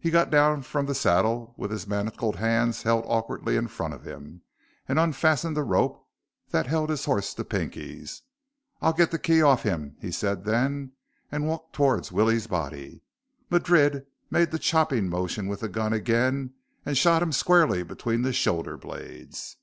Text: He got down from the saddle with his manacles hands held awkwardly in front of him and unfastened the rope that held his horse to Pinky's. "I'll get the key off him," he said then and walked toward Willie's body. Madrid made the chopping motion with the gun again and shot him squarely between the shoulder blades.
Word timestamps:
He 0.00 0.10
got 0.10 0.30
down 0.30 0.62
from 0.62 0.86
the 0.86 0.96
saddle 0.96 1.54
with 1.56 1.70
his 1.70 1.86
manacles 1.86 2.34
hands 2.34 2.82
held 2.82 3.04
awkwardly 3.06 3.54
in 3.54 3.68
front 3.68 3.94
of 3.94 4.02
him 4.02 4.42
and 4.88 4.98
unfastened 4.98 5.56
the 5.56 5.62
rope 5.62 6.04
that 6.48 6.66
held 6.66 6.90
his 6.90 7.04
horse 7.04 7.32
to 7.34 7.44
Pinky's. 7.44 8.22
"I'll 8.82 8.92
get 8.92 9.12
the 9.12 9.18
key 9.20 9.42
off 9.42 9.62
him," 9.62 9.94
he 10.00 10.10
said 10.10 10.42
then 10.44 10.94
and 11.30 11.46
walked 11.46 11.72
toward 11.72 12.10
Willie's 12.10 12.48
body. 12.48 13.02
Madrid 13.48 14.06
made 14.28 14.50
the 14.50 14.58
chopping 14.58 15.08
motion 15.08 15.46
with 15.46 15.60
the 15.60 15.68
gun 15.68 15.92
again 15.92 16.52
and 16.84 16.98
shot 16.98 17.22
him 17.22 17.30
squarely 17.30 17.84
between 17.84 18.22
the 18.22 18.32
shoulder 18.32 18.76
blades. 18.76 19.56